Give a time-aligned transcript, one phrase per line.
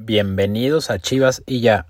[0.00, 1.86] Bienvenidos a Chivas y ya.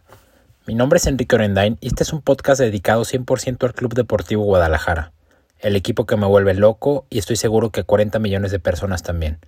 [0.67, 4.45] Mi nombre es Enrique Orendain y este es un podcast dedicado 100% al Club Deportivo
[4.45, 5.13] Guadalajara,
[5.59, 9.39] el equipo que me vuelve loco y estoy seguro que 40 millones de personas también.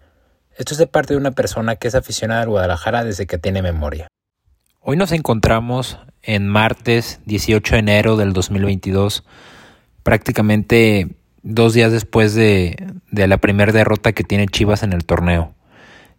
[0.58, 3.62] Esto es de parte de una persona que es aficionada al Guadalajara desde que tiene
[3.62, 4.09] memoria.
[4.80, 9.24] Hoy nos encontramos en martes 18 de enero del 2022,
[10.02, 12.77] prácticamente dos días después de,
[13.11, 15.54] de la primera derrota que tiene Chivas en el torneo.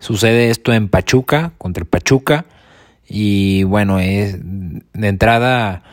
[0.01, 2.45] Sucede esto en Pachuca, contra el Pachuca.
[3.07, 5.83] Y bueno, es de entrada,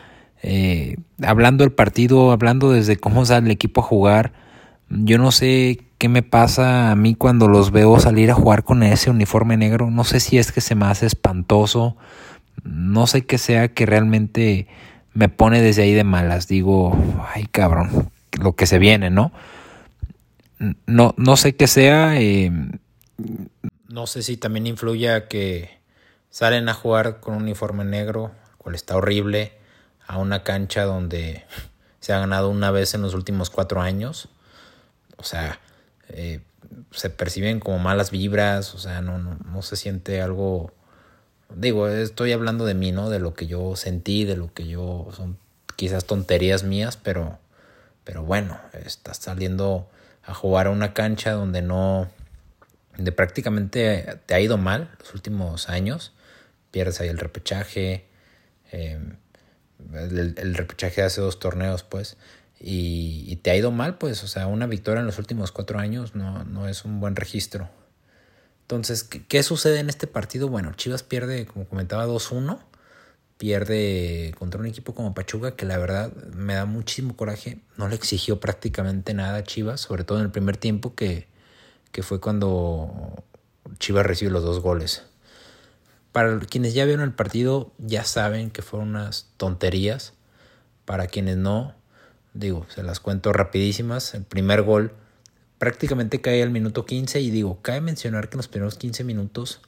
[0.43, 4.33] eh, hablando del partido, hablando desde cómo sale el equipo a jugar,
[4.89, 8.83] yo no sé qué me pasa a mí cuando los veo salir a jugar con
[8.83, 9.91] ese uniforme negro.
[9.91, 11.99] No sé si es que se me hace espantoso,
[12.65, 14.69] no sé qué sea que realmente
[15.13, 16.49] me pone desde ahí de malas.
[16.49, 16.97] Digo,
[17.35, 18.09] ay cabrón,
[18.41, 19.33] lo que se viene, ¿no?
[20.87, 22.19] No, no sé qué sea.
[22.19, 22.51] Eh,
[23.89, 25.79] no sé si también influye a que
[26.31, 29.53] salen a jugar con un uniforme negro, cual está horrible,
[30.07, 31.45] a una cancha donde
[32.01, 34.29] se ha ganado una vez en los últimos cuatro años.
[35.17, 35.59] O sea,
[36.09, 36.41] eh,
[36.91, 40.73] se perciben como malas vibras, o sea, no, no, no se siente algo...
[41.55, 43.09] Digo, estoy hablando de mí, ¿no?
[43.09, 45.09] De lo que yo sentí, de lo que yo...
[45.17, 45.39] Son
[45.77, 47.39] quizás tonterías mías, pero,
[48.05, 49.89] pero bueno, estás saliendo
[50.25, 52.09] a jugar a una cancha donde no
[52.99, 56.13] de prácticamente te ha ido mal los últimos años.
[56.73, 58.07] Pierdes ahí el repechaje,
[58.73, 59.17] em,
[59.95, 62.17] el, repechaje de hace dos torneos, pues,
[62.61, 66.17] y, te ha ido mal, pues, o sea, una victoria en los últimos cuatro años
[66.17, 67.71] no, no es un buen registro.
[68.63, 70.49] Entonces, ¿qué, ¿qué, sucede en este partido?
[70.49, 72.59] Bueno, Chivas pierde, como comentaba, 2-1.
[73.39, 77.61] Pierde contra un equipo como Pachuca que la verdad me da muchísimo coraje.
[77.77, 81.29] No le exigió prácticamente nada a Chivas, sobre todo en el primer tiempo que
[81.93, 83.25] que fue cuando
[83.79, 85.05] Chivas recibió los dos goles.
[86.13, 90.15] Para quienes ya vieron el partido, ya saben que fueron unas tonterías.
[90.85, 91.75] Para quienes no,
[92.35, 94.15] digo, se las cuento rapidísimas.
[94.15, 94.93] El primer gol
[95.59, 99.61] prácticamente cae al minuto 15 y digo, cabe mencionar que en los primeros 15 minutos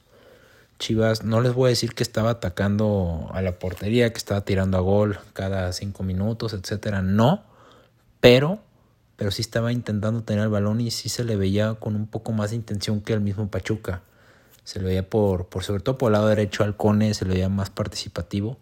[0.81, 4.79] Chivas, no les voy a decir que estaba atacando a la portería, que estaba tirando
[4.79, 7.45] a gol cada 5 minutos, etcétera, no,
[8.21, 8.61] pero
[9.21, 12.33] pero sí estaba intentando tener el balón y sí se le veía con un poco
[12.33, 14.01] más de intención que el mismo Pachuca.
[14.65, 17.35] Se le veía por, por sobre todo por el lado derecho al Cone, se le
[17.35, 18.57] veía más participativo.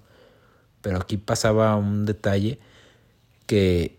[0.83, 2.59] Pero aquí pasaba un detalle
[3.47, 3.99] que,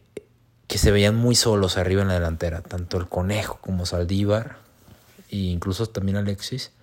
[0.67, 4.57] que se veían muy solos arriba en la delantera, tanto el Conejo como Saldívar
[5.31, 6.73] e incluso también Alexis,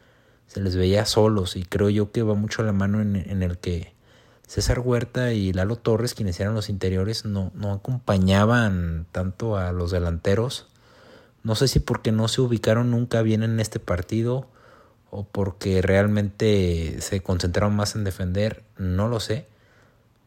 [0.46, 3.42] se les veía solos y creo yo que va mucho a la mano en, en
[3.42, 3.92] el que
[4.46, 9.90] César Huerta y Lalo Torres, quienes eran los interiores, no, no acompañaban tanto a los
[9.90, 10.68] delanteros.
[11.42, 14.48] No sé si porque no se ubicaron nunca bien en este partido
[15.10, 19.46] o porque realmente se concentraron más en defender, no lo sé.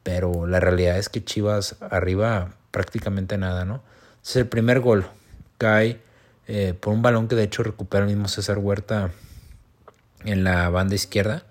[0.04, 3.84] Pero la realidad es que Chivas arriba prácticamente nada, ¿no?
[4.24, 5.06] Es el primer gol
[5.58, 6.02] cae
[6.48, 9.12] eh, por un balón que de hecho recupera el mismo César Huerta
[10.26, 11.44] en la banda izquierda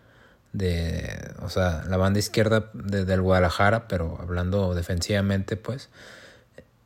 [0.58, 5.88] de, o sea, la banda izquierda de, del Guadalajara, pero hablando defensivamente, pues.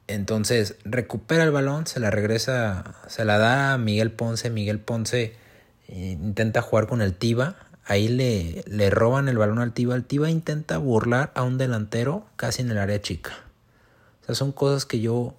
[0.06, 4.50] Entonces recupera el balón, se la regresa, se la da a Miguel Ponce.
[4.50, 5.34] Miguel Ponce
[5.88, 7.56] intenta jugar con el Tiba.
[7.84, 9.94] Ahí le, le roban el balón al Tiba.
[9.94, 13.32] El Tiba intenta burlar a un delantero casi en el área chica.
[14.22, 15.34] O sea, son cosas que yo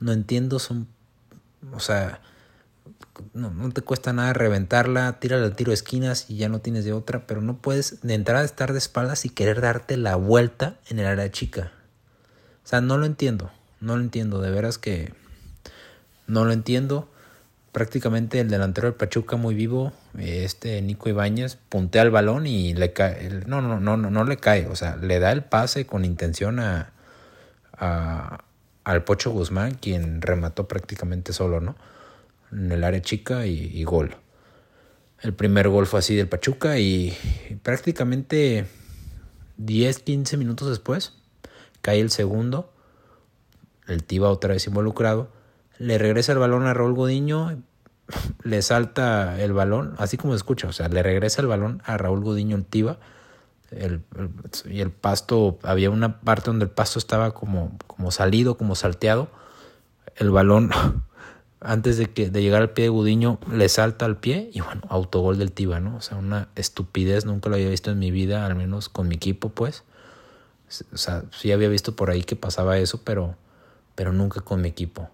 [0.00, 0.58] no entiendo.
[0.58, 0.88] Son,
[1.72, 2.20] o sea,
[3.34, 6.84] no, no te cuesta nada reventarla, tírala al tiro de esquinas y ya no tienes
[6.84, 10.76] de otra, pero no puedes de entrada estar de espaldas y querer darte la vuelta
[10.88, 11.72] en el área chica.
[12.64, 15.12] O sea, no lo entiendo, no lo entiendo, de veras que
[16.26, 17.08] no lo entiendo.
[17.72, 22.92] Prácticamente el delantero del Pachuca muy vivo, este Nico Ibáñez, puntea el balón y le
[22.92, 26.04] cae, no, no, no, no, no le cae, o sea, le da el pase con
[26.04, 26.92] intención a,
[27.72, 28.44] a
[28.88, 31.76] al Pocho Guzmán, quien remató prácticamente solo, ¿no?
[32.52, 34.16] En el área chica y, gol.
[35.20, 37.16] El primer gol fue así del Pachuca y
[37.62, 38.66] prácticamente
[39.56, 41.14] 10, 15 minutos después
[41.80, 42.72] cae el segundo.
[43.86, 45.30] El Tiba otra vez involucrado.
[45.78, 47.62] Le regresa el balón a Raúl Godiño.
[48.42, 50.68] Le salta el balón, así como se escucha.
[50.68, 52.98] O sea, le regresa el balón a Raúl Godiño el Tiba.
[53.70, 59.28] y el pasto, había una parte donde el pasto estaba como, como salido, como salteado.
[60.16, 60.70] El balón
[61.60, 64.82] antes de, que, de llegar al pie de Gudiño, le salta al pie y bueno,
[64.88, 65.96] autogol del Tiba, ¿no?
[65.96, 69.16] O sea, una estupidez, nunca lo había visto en mi vida, al menos con mi
[69.16, 69.82] equipo, pues.
[70.92, 73.34] O sea, sí había visto por ahí que pasaba eso, pero,
[73.94, 75.08] pero nunca con mi equipo.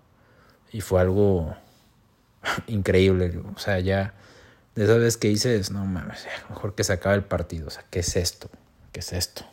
[0.73, 1.55] Y fue algo
[2.67, 4.15] increíble, o sea, ya
[4.75, 7.69] de esa vez que dices, no mames, mejor que se acabe el partido.
[7.69, 8.51] O sea, ¿qué es esto?
[8.93, 9.45] ¿Qué es esto?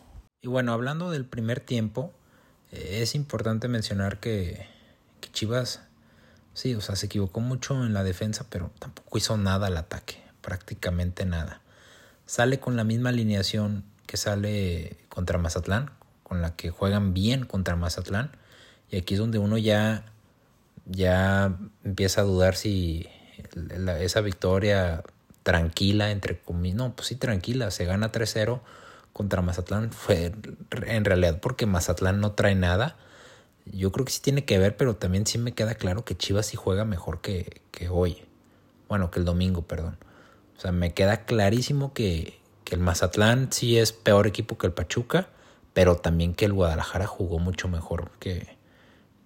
[0.42, 2.12] Y bueno, hablando del primer tiempo,
[2.72, 4.66] eh, es importante mencionar que,
[5.20, 5.82] que Chivas,
[6.54, 10.22] sí, o sea, se equivocó mucho en la defensa, pero tampoco hizo nada al ataque,
[10.42, 11.62] prácticamente nada.
[12.26, 15.92] Sale con la misma alineación que sale contra Mazatlán,
[16.24, 18.32] con la que juegan bien contra Mazatlán.
[18.90, 20.06] Y aquí es donde uno ya,
[20.86, 23.08] ya empieza a dudar si
[24.00, 25.04] esa victoria
[25.44, 28.62] tranquila, entre comillas, no, pues sí, tranquila, se gana 3-0
[29.14, 30.34] contra Mazatlán, fue
[30.86, 32.96] en realidad porque Mazatlán no trae nada.
[33.72, 36.48] Yo creo que sí tiene que ver, pero también sí me queda claro que Chivas
[36.48, 38.24] sí juega mejor que, que hoy.
[38.90, 39.98] Bueno, que el domingo, perdón.
[40.58, 44.74] O sea, me queda clarísimo que, que el Mazatlán sí es peor equipo que el
[44.74, 45.30] Pachuca,
[45.74, 48.58] pero también que el Guadalajara jugó mucho mejor que,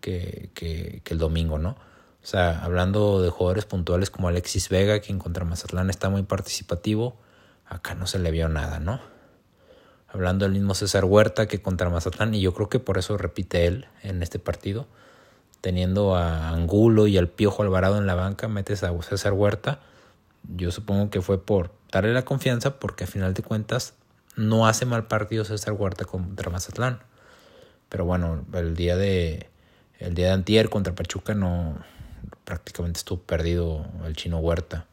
[0.02, 1.72] que, que, que el domingo, ¿no?
[1.72, 7.18] O sea, hablando de jugadores puntuales como Alexis Vega, quien contra Mazatlán está muy participativo,
[7.66, 9.00] acá no se le vio nada, ¿no?
[10.16, 13.68] Hablando del mismo César Huerta que contra Mazatlán, y yo creo que por eso repite
[13.68, 14.88] él en este partido,
[15.60, 19.82] teniendo a Angulo y al Piojo Alvarado en la banca, metes a César Huerta.
[20.56, 23.94] Yo supongo que fue por darle la confianza, porque a final de cuentas
[24.38, 27.00] no hace mal partido César Huerta contra Mazatlán.
[27.90, 29.50] Pero bueno, el día de
[30.00, 31.78] el día de antier contra Pachuca no,
[32.46, 34.86] prácticamente estuvo perdido el chino Huerta.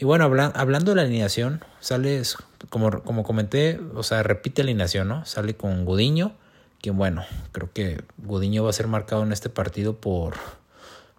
[0.00, 2.22] Y bueno, hablando de la alineación, sale,
[2.70, 5.26] como, como comenté, o sea, repite alineación, ¿no?
[5.26, 6.32] Sale con Gudiño,
[6.80, 10.36] que bueno, creo que Gudiño va a ser marcado en este partido por,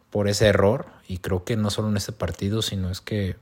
[0.10, 3.36] por ese error, y creo que no solo en este partido, sino es que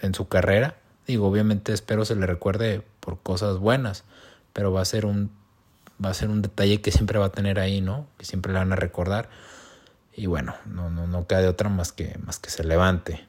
[0.00, 4.04] en su carrera, digo, obviamente espero se le recuerde por cosas buenas,
[4.54, 5.30] pero va a ser un
[6.02, 8.06] va a ser un detalle que siempre va a tener ahí, ¿no?
[8.16, 9.28] Que siempre le van a recordar.
[10.14, 13.26] Y bueno, no, no, no queda de otra más que, más que se levante.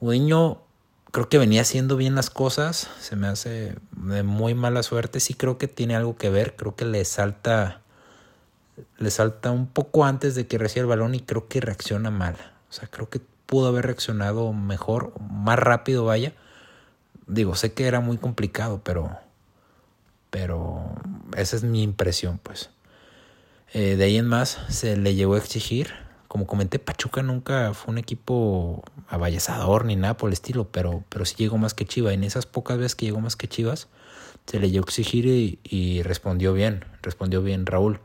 [0.00, 0.62] Gudiño
[1.10, 2.88] creo que venía haciendo bien las cosas.
[3.00, 5.20] Se me hace de muy mala suerte.
[5.20, 6.56] Sí creo que tiene algo que ver.
[6.56, 7.80] Creo que le salta.
[8.98, 12.36] Le salta un poco antes de que reciba el balón y creo que reacciona mal.
[12.70, 16.32] O sea, creo que pudo haber reaccionado mejor, más rápido, vaya.
[17.26, 19.18] Digo, sé que era muy complicado, pero.
[20.30, 20.92] Pero
[21.36, 22.70] esa es mi impresión, pues.
[23.72, 27.92] Eh, de ahí en más se le llegó a exigir como comenté, Pachuca nunca fue
[27.92, 32.12] un equipo avallazador ni nada por el estilo, pero, pero sí llegó más que Chivas.
[32.12, 33.88] En esas pocas veces que llegó más que Chivas,
[34.46, 38.00] se le llegó a exigir y, respondió bien, respondió bien Raúl.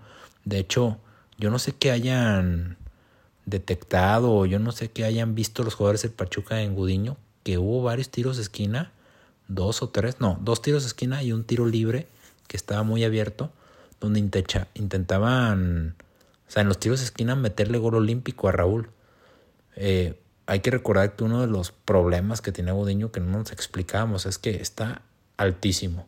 [0.45, 0.99] De hecho,
[1.37, 2.77] yo no sé qué hayan
[3.45, 7.83] detectado, yo no sé qué hayan visto los jugadores del Pachuca en Gudiño, que hubo
[7.83, 8.93] varios tiros de esquina,
[9.49, 12.07] dos o tres, no, dos tiros de esquina y un tiro libre
[12.47, 13.51] que estaba muy abierto,
[13.99, 14.19] donde
[14.75, 16.02] intentaban o
[16.53, 18.89] sea, en los tiros de esquina meterle gol olímpico a Raúl.
[19.75, 23.51] Eh, hay que recordar que uno de los problemas que tiene Gudiño que no nos
[23.51, 25.01] explicábamos es que está
[25.37, 26.07] altísimo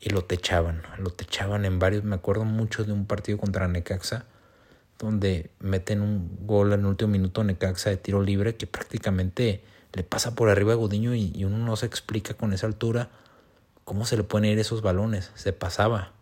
[0.00, 4.26] y lo techaban, lo techaban en varios, me acuerdo mucho de un partido contra Necaxa
[4.98, 10.04] donde meten un gol en el último minuto Necaxa de tiro libre que prácticamente le
[10.04, 13.08] pasa por arriba a Gudiño y, y uno no se explica con esa altura
[13.84, 16.12] cómo se le pueden ir esos balones, se pasaba.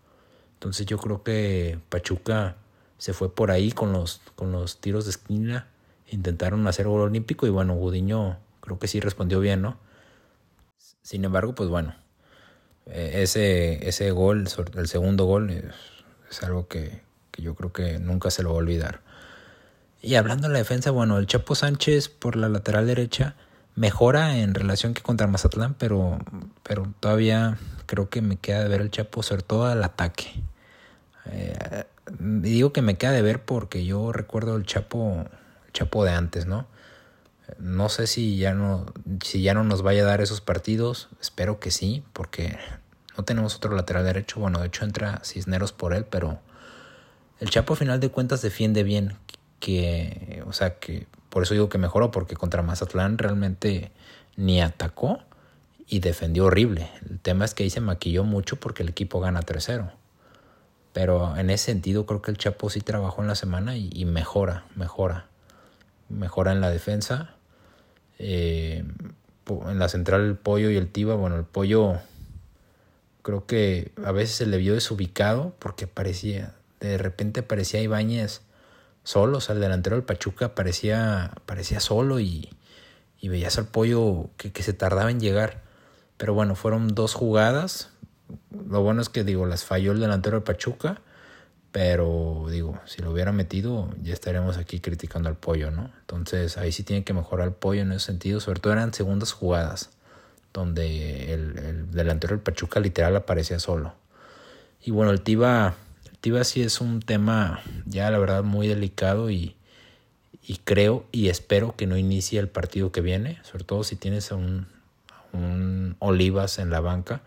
[0.54, 2.56] Entonces yo creo que Pachuca
[3.02, 5.66] se fue por ahí con los, con los tiros de esquina.
[6.12, 9.76] Intentaron hacer gol olímpico y bueno, Gudiño creo que sí respondió bien, ¿no?
[11.02, 11.96] Sin embargo, pues bueno,
[12.86, 18.30] eh, ese, ese gol, el segundo gol, es, algo que, que, yo creo que nunca
[18.30, 19.00] se lo va a olvidar.
[20.00, 23.34] Y hablando de la defensa, bueno, el Chapo Sánchez por la lateral derecha
[23.74, 26.20] mejora en relación que contra Mazatlán, pero,
[26.62, 30.40] pero todavía creo que me queda de ver el Chapo, sobre todo al ataque.
[31.26, 31.84] Eh,
[32.18, 35.24] digo que me queda de ver porque yo recuerdo el Chapo,
[35.66, 36.66] el Chapo de antes, ¿no?
[37.58, 38.86] No sé si ya no,
[39.22, 41.08] si ya no nos vaya a dar esos partidos.
[41.20, 42.58] Espero que sí, porque
[43.16, 44.40] no tenemos otro lateral derecho.
[44.40, 46.38] Bueno, de hecho entra Cisneros por él, pero
[47.40, 49.16] el Chapo a final de cuentas defiende bien.
[49.60, 53.92] Que, o sea, que por eso digo que mejoró, porque contra Mazatlán realmente
[54.36, 55.20] ni atacó
[55.86, 56.90] y defendió horrible.
[57.08, 59.92] El tema es que ahí se maquilló mucho porque el equipo gana 3-0.
[60.92, 64.64] Pero en ese sentido creo que el Chapo sí trabajó en la semana y, mejora,
[64.76, 65.26] mejora.
[66.08, 67.34] Mejora en la defensa.
[68.18, 68.84] Eh,
[69.48, 71.98] en la central el pollo y el tiba, bueno, el pollo
[73.22, 78.42] creo que a veces se le vio desubicado porque parecía, de repente parecía Ibáñez
[79.04, 82.50] solo, o sea, el delantero del Pachuca parecía, parecía solo y,
[83.20, 85.62] y veías al pollo que, que se tardaba en llegar.
[86.16, 87.90] Pero bueno, fueron dos jugadas,
[88.68, 91.00] lo bueno es que digo, las falló el delantero de Pachuca,
[91.72, 95.90] Pero digo, si lo hubiera metido, ya estaríamos aquí criticando al pollo, ¿no?
[96.00, 98.40] Entonces ahí sí tiene que mejorar el pollo en ese sentido.
[98.40, 99.88] Sobre todo eran segundas jugadas,
[100.52, 103.94] donde el, el delantero del Pachuca literal aparecía solo.
[104.84, 105.74] Y bueno, el Tiva,
[106.10, 109.56] el Tiva sí es un tema ya la verdad muy delicado y,
[110.46, 114.30] y creo y espero que no inicie el partido que viene, sobre todo si tienes
[114.30, 114.66] a un,
[115.32, 117.22] un Olivas en la banca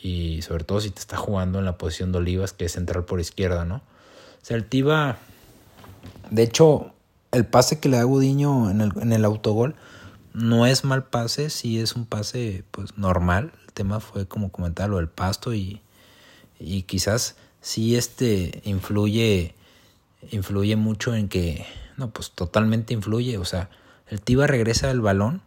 [0.00, 3.04] y sobre todo si te está jugando en la posición de Olivas, que es central
[3.04, 3.76] por izquierda, ¿no?
[3.76, 5.18] O sea, el Tiva,
[6.30, 6.92] de hecho,
[7.30, 9.74] el pase que le da Gudiño en el, en el autogol
[10.32, 13.52] no es mal pase, sí es un pase pues normal.
[13.66, 15.82] El tema fue como comentar lo del pasto y,
[16.58, 19.54] y quizás sí este influye
[20.30, 23.70] influye mucho en que no pues totalmente influye o sea
[24.08, 25.42] el Tiva regresa el balón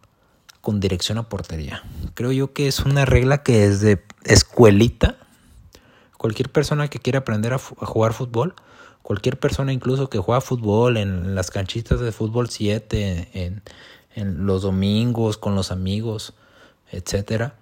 [0.66, 1.84] con dirección a portería.
[2.14, 5.16] Creo yo que es una regla que desde escuelita,
[6.18, 8.56] cualquier persona que quiera aprender a, jugar fútbol,
[9.02, 13.62] cualquier persona incluso que juega fútbol en las canchitas de fútbol 7,
[14.16, 16.34] en, los domingos con los amigos,
[16.90, 17.54] etcétera,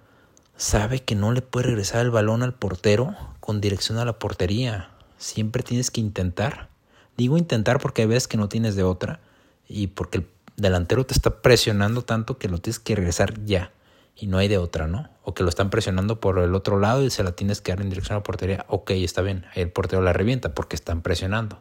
[0.57, 4.89] sabe que no le puede regresar el balón al portero con dirección a la portería.
[5.19, 6.69] Siempre tienes que intentar.
[7.17, 9.19] Digo intentar porque ves que no tienes de otra
[9.67, 10.23] y porque el
[10.57, 13.71] delantero te está presionando tanto que lo tienes que regresar ya
[14.15, 15.09] y no hay de otra, ¿no?
[15.23, 17.81] O que lo están presionando por el otro lado y se la tienes que dar
[17.81, 18.65] en dirección a la portería.
[18.69, 21.59] Ok, está bien, el portero la revienta porque están presionando.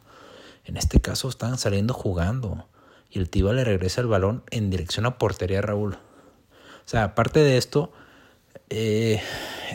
[0.64, 2.68] En este caso están saliendo jugando
[3.10, 5.94] y el Tiva le regresa el balón en dirección a portería a Raúl.
[5.94, 7.92] O sea, aparte de esto,
[8.70, 9.20] eh,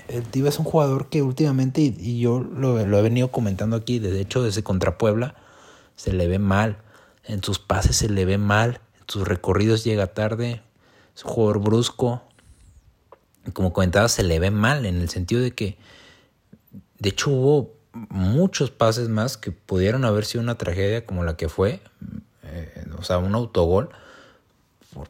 [0.08, 4.00] el Tiva es un jugador que últimamente, y, yo lo, lo, he venido comentando aquí,
[4.00, 5.36] de hecho desde contra Puebla,
[5.96, 6.78] se le ve mal.
[7.26, 10.62] En sus pases se le ve mal sus recorridos llega tarde,
[11.16, 12.22] es un jugador brusco.
[13.54, 15.78] Como comentaba, se le ve mal en el sentido de que,
[17.00, 21.50] de hecho, hubo muchos pases más que pudieron haber sido una tragedia como la que
[21.50, 21.82] fue,
[22.44, 23.90] eh, o sea, un autogol,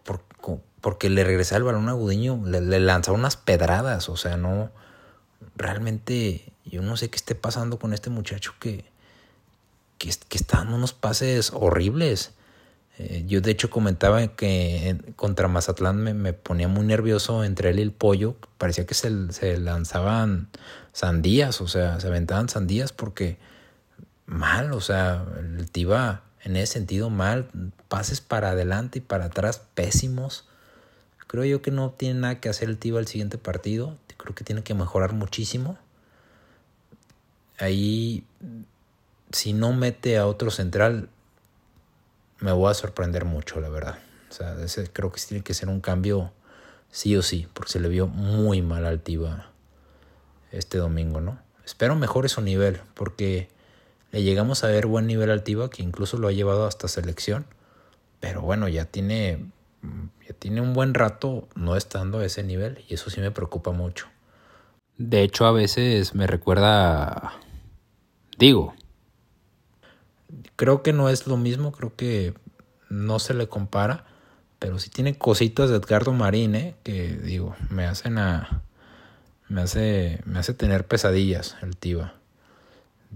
[0.03, 0.21] por,
[0.81, 4.71] porque le regresaba el balón a Gudiño, le, le lanzaba unas pedradas, o sea, no,
[5.55, 8.85] realmente yo no sé qué esté pasando con este muchacho que,
[9.97, 12.33] que, que está dando unos pases horribles.
[12.99, 17.81] Eh, yo de hecho comentaba que contra Mazatlán me, ponía muy nervioso entre él y
[17.81, 18.35] el pollo.
[18.57, 20.49] Parecía que se, se lanzaban
[20.91, 23.37] sandías, o sea, se aventaban sandías porque
[24.25, 27.49] mal, o sea, el Tiba en ese sentido mal,
[27.87, 30.45] pases para adelante y para atrás pésimos.
[31.27, 33.97] Creo yo que no tiene nada que hacer el Tiba el siguiente partido.
[34.17, 35.77] Creo que tiene que mejorar muchísimo.
[37.59, 38.25] Ahí,
[39.31, 41.09] si no mete a otro central,
[42.39, 43.99] me voy a sorprender mucho, la verdad.
[44.29, 44.55] O sea,
[44.93, 46.31] creo que tiene que ser un cambio
[46.91, 49.51] sí o sí, porque se le vio muy mal al Tiva
[50.51, 51.39] este domingo, ¿no?
[51.65, 53.49] Espero mejore su nivel, porque
[54.11, 57.45] le llegamos a ver buen nivel al Tiva, que incluso lo ha llevado hasta selección.
[58.19, 59.45] Pero bueno, ya tiene,
[60.27, 63.71] ya tiene un buen rato no estando a ese nivel, y eso sí me preocupa
[63.71, 64.07] mucho.
[64.97, 67.33] De hecho, a veces me recuerda,
[68.37, 68.73] digo,
[70.55, 72.33] Creo que no es lo mismo, creo que
[72.89, 74.05] no se le compara,
[74.59, 76.75] pero sí tiene cositas de Edgardo Marín, ¿eh?
[76.83, 78.63] que digo, me hacen a
[79.47, 82.13] me hace me hace tener pesadillas el Tiva.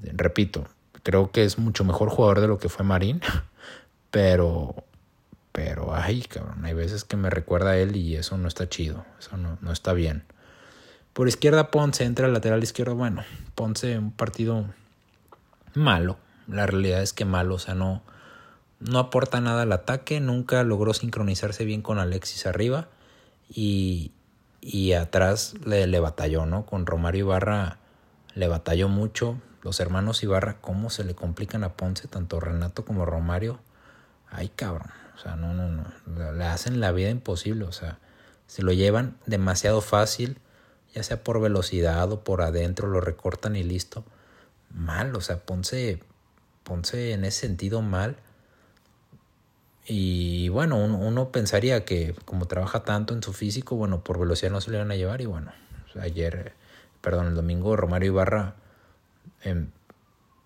[0.02, 0.68] Repito,
[1.04, 3.22] creo que es mucho mejor jugador de lo que fue Marín,
[4.12, 4.76] pero
[5.52, 9.06] pero ay, cabrón, hay veces que me recuerda a él y eso no está chido,
[9.20, 10.24] eso no, no está bien.
[11.14, 14.66] Por izquierda Ponce entra al lateral izquierdo, bueno, Ponce un partido
[15.76, 18.04] malo, la realidad es que malo, o sea, no,
[18.80, 22.90] no aporta nada al ataque, nunca logró sincronizarse bien con Alexis arriba
[23.50, 24.12] y,
[24.62, 26.66] y atrás le, le, batalló, ¿no?
[26.66, 27.78] Con Romario Ibarra
[28.36, 29.40] le batalló mucho.
[29.62, 33.60] Los hermanos Ibarra, cómo se le complican a Ponce, tanto Renato como Romario.
[34.30, 34.90] Ay, cabrón.
[35.16, 36.34] O sea, no, no, no.
[36.34, 37.64] Le hacen la vida imposible.
[37.66, 38.00] O sea,
[38.48, 40.40] se lo llevan demasiado fácil,
[40.94, 44.04] ya sea por velocidad o por adentro, lo recortan y listo.
[44.70, 46.04] Mal, o sea, Ponce
[46.64, 48.18] Ponce en ese sentido mal.
[49.86, 54.62] Y bueno, uno, pensaría que como trabaja tanto en su físico, bueno, por velocidad no
[54.62, 55.22] se le van a llevar.
[55.22, 55.52] Y bueno,
[56.00, 56.54] ayer,
[57.02, 58.56] perdón, el domingo Romario Ibarra
[59.44, 59.72] en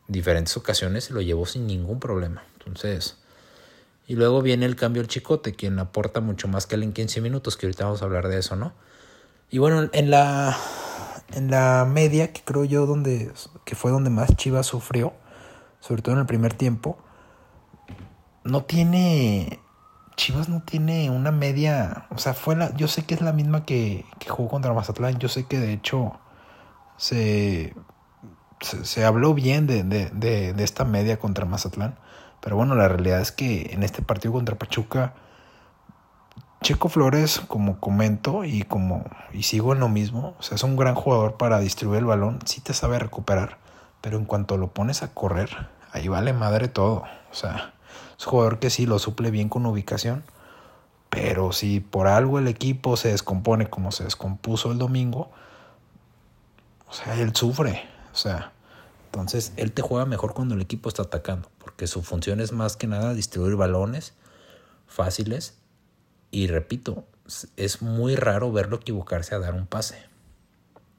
[0.08, 2.44] diferentes ocasiones se lo llevó sin ningún problema.
[2.58, 3.18] Entonces,
[4.08, 7.22] y luego viene el cambio el Chicote, quien aporta mucho más que él en 15
[7.22, 8.74] minutos, que ahorita vamos a hablar de eso, ¿no?
[9.50, 10.58] Y bueno, en la,
[11.34, 13.32] en la media, que creo yo donde,
[13.66, 15.14] que fue donde más Chivas sufrió,
[15.88, 16.98] sobre todo en el primer tiempo,
[18.44, 19.60] no tiene.
[20.16, 22.08] Chivas no tiene una media.
[22.10, 22.76] O sea, fue la.
[22.76, 25.20] Yo sé que es la misma que, jugó contra Mazatlán.
[25.20, 26.14] Yo sé que de hecho
[26.98, 27.76] se.
[28.60, 31.98] se, habló bien de, de, de, de, esta media contra Mazatlán.
[32.42, 35.14] Pero bueno, la realidad es que en este partido contra Pachuca,
[36.62, 40.76] Checo Flores, como comento y como y sigo en lo mismo, o sea, es un
[40.76, 43.58] gran jugador para distribuir el balón, sí te sabe recuperar,
[44.02, 45.68] pero en cuanto lo pones a correr,
[45.98, 47.04] ahí vale madre todo.
[47.32, 47.74] O sea,
[48.18, 50.24] es un jugador que sí lo suple bien con ubicación,
[51.10, 55.32] pero si por algo el equipo se descompone como se descompuso el domingo,
[56.88, 57.84] o sea, él sufre.
[58.14, 58.52] O sea,
[59.06, 62.78] entonces él te juega mejor cuando el equipo está atacando, porque su función es más
[62.78, 64.14] que nada distribuir balones
[64.88, 65.58] fáciles.
[66.32, 67.06] Y repito,
[67.56, 70.04] es muy raro verlo equivocarse a dar un pase.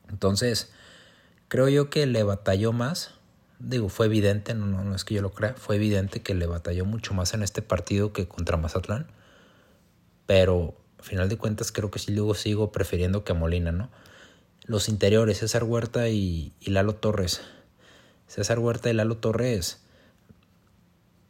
[0.09, 0.73] Entonces,
[1.49, 3.14] creo yo que le batalló más.
[3.59, 6.85] Digo, fue evidente, no, no, es que yo lo crea, fue evidente que le batalló
[6.85, 9.09] mucho más en este partido que contra Mazatlán.
[10.27, 13.91] Pero, al final de cuentas, creo que sí luego sigo prefiriendo que Molina, ¿no?
[14.65, 17.41] Los interiores, César Huerta y, y Lalo Torres.
[18.29, 19.81] César Huerta y Lalo Torres.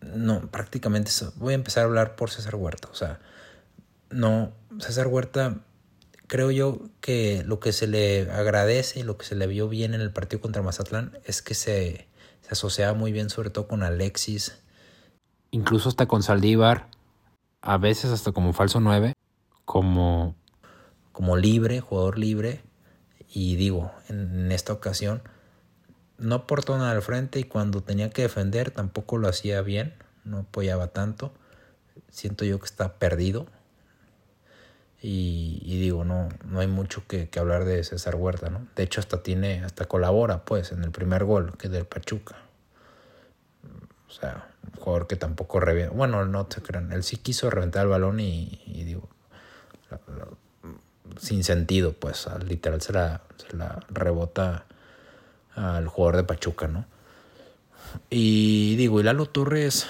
[0.01, 2.89] No, prácticamente voy a empezar a hablar por César Huerta.
[2.91, 3.21] O sea,
[4.11, 5.61] no, César Huerta,
[6.27, 9.95] creo yo que lo que se le agradece y lo que se le vio bien
[9.95, 12.07] en el partido contra Mazatlán es que se,
[12.49, 14.59] se asociaba muy bien, sobre todo con Alexis.
[15.51, 16.89] Incluso hasta con Saldívar,
[17.61, 19.13] a veces hasta como falso 9,
[19.67, 20.35] como,
[21.13, 22.63] como libre, jugador libre.
[23.31, 25.21] Y digo, en esta ocasión
[26.17, 30.39] no aportó nada al frente y cuando tenía que defender tampoco lo hacía bien, no
[30.39, 31.35] apoyaba tanto.
[32.09, 33.47] Siento yo que está perdido.
[35.01, 38.67] Y, digo, no, no hay mucho que, hablar de César Huerta, ¿no?
[38.75, 42.37] De hecho, hasta tiene, hasta colabora, pues, en el primer gol, que es del Pachuca.
[44.09, 45.95] O sea, un jugador que tampoco revienta.
[45.95, 46.93] Bueno, no se crean.
[46.93, 49.09] Él sí quiso reventar el balón y, digo,
[51.21, 54.65] sin sentido, pues, literal se la, se la rebota
[55.55, 56.87] al jugador de Pachuca, ¿no?
[58.11, 59.87] Y digo, y Lalo Torres,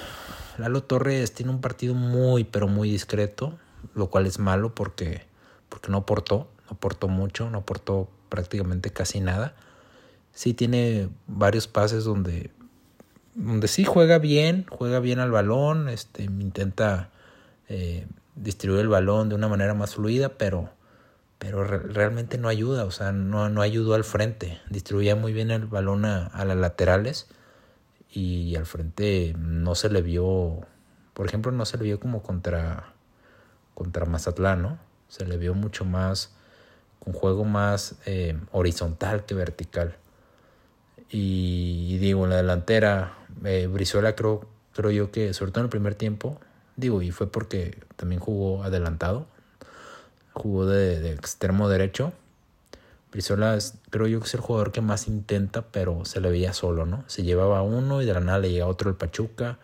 [0.58, 3.58] Lalo Torres tiene un partido muy, pero muy discreto,
[3.94, 5.26] lo cual es malo porque,
[5.68, 9.54] porque no aportó, no aportó mucho, no aportó prácticamente casi nada.
[10.32, 12.50] Sí tiene varios pases donde,
[13.34, 17.10] donde sí juega bien, juega bien al balón, este, intenta
[17.68, 20.70] eh, distribuir el balón de una manera más fluida, pero
[21.38, 24.60] pero realmente no ayuda, o sea, no, no ayudó al frente.
[24.70, 27.28] Distribuía muy bien el balón a, las laterales
[28.10, 30.66] y al frente no se le vio,
[31.14, 32.92] por ejemplo, no se le vio como contra,
[33.78, 34.78] contra Mazatlán, ¿no?
[35.06, 36.32] Se le vio mucho más,
[36.98, 39.94] con juego más eh, horizontal que vertical.
[41.10, 43.14] Y, digo, en la delantera,
[43.44, 46.40] eh, Brizuela creo, creo yo que, sobre todo en el primer tiempo,
[46.74, 49.26] digo, y fue porque también jugó adelantado,
[50.32, 52.12] jugó de, extremo derecho.
[53.12, 53.56] Brizola
[53.90, 57.04] creo yo que es el jugador que más intenta, pero se le veía solo, ¿no?
[57.06, 59.58] Se llevaba uno y de la nada le llega otro el Pachuca,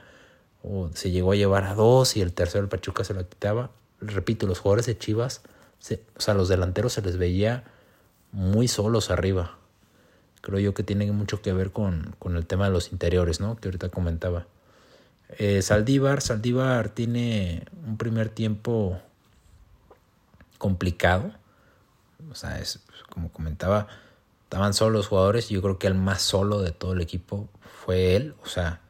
[0.63, 3.71] o se llegó a llevar a dos y el tercero el Pachuca se lo quitaba.
[4.01, 5.43] Repito, los jugadores de Chivas,
[6.17, 7.65] o sea, los delanteros se les veía
[8.33, 9.57] muy solos arriba.
[10.41, 13.57] Creo yo que tiene mucho que ver con, con el tema de los interiores, ¿no?
[13.57, 14.47] Que ahorita comentaba.
[15.39, 19.01] Eh, Saldívar, Saldívar tiene un primer tiempo
[20.59, 21.33] complicado.
[22.31, 22.81] O sea, es
[23.11, 23.87] como comentaba,
[24.45, 25.49] estaban solos los jugadores.
[25.49, 27.49] Yo creo que el más solo de todo el equipo
[27.85, 28.35] fue él.
[28.43, 28.81] O sea,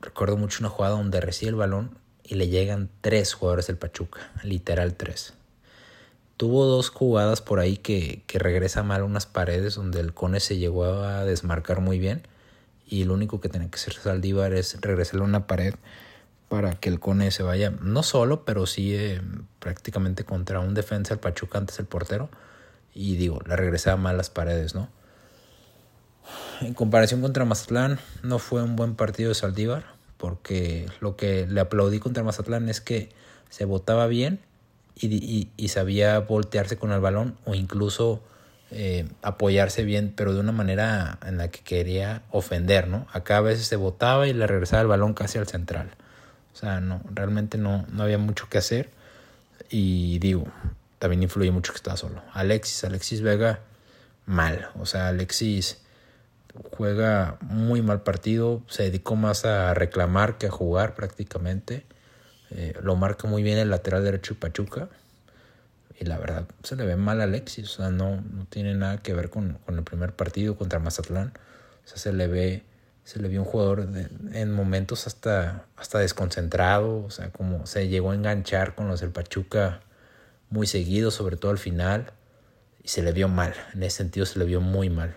[0.00, 4.30] recuerdo mucho una jugada donde recibe el balón y le llegan tres jugadores del Pachuca,
[4.42, 5.34] literal tres.
[6.36, 10.58] Tuvo dos jugadas por ahí que, que regresa mal unas paredes donde el Cone se
[10.58, 12.22] llegó a desmarcar muy bien
[12.86, 15.74] y lo único que tiene que hacer Saldívar es regresarle a una pared
[16.48, 19.20] para que el Cone se vaya, no solo, pero sí eh,
[19.58, 22.28] prácticamente contra un defensa el Pachuca antes el portero.
[22.94, 24.88] Y digo, le regresaba mal las paredes, ¿no?
[26.60, 31.60] En comparación contra Mazatlán, no fue un buen partido de Saldívar, porque lo que le
[31.60, 33.10] aplaudí contra Mazatlán es que
[33.50, 34.40] se botaba bien
[34.94, 38.22] y, y, sabía voltearse con el balón o incluso
[38.70, 43.06] eh, apoyarse bien, pero de una manera en la que quería ofender, ¿no?
[43.12, 45.90] Acá a veces se botaba y le regresaba el balón casi al central.
[46.54, 48.88] O sea, no, realmente no, no había mucho que hacer.
[49.68, 50.46] Y digo,
[50.98, 52.22] también influye mucho que estaba solo.
[52.32, 53.60] Alexis, Alexis Vega,
[54.24, 54.70] mal.
[54.78, 55.82] O sea, Alexis
[56.76, 58.62] juega muy mal partido.
[58.68, 61.84] Se dedicó más a reclamar que a jugar prácticamente.
[62.50, 64.88] Eh, lo marca muy bien el lateral derecho y Pachuca.
[65.98, 67.64] Y la verdad, se le ve mal a Alexis.
[67.64, 71.32] O sea, no, no tiene nada que ver con, con el primer partido contra Mazatlán.
[71.84, 72.64] O sea, se le ve
[73.06, 73.88] se le vio un jugador
[74.32, 79.10] en momentos hasta, hasta desconcentrado, o sea, como se llegó a enganchar con los del
[79.10, 79.80] Pachuca
[80.50, 82.12] muy seguido, sobre todo al final,
[82.82, 85.14] y se le vio mal, en ese sentido se le vio muy mal.